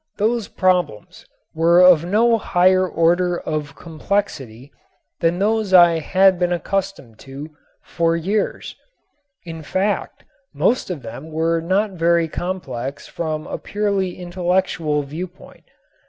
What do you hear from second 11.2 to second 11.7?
were